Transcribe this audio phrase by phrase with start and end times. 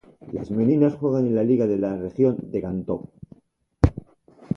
[0.31, 3.07] Las Meninas juegan en la liga de la Región de Kantō.